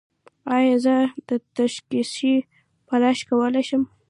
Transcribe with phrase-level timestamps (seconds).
[0.55, 0.95] ایا زه
[1.55, 2.35] دستکشې
[2.87, 3.83] په لاس کولی شم؟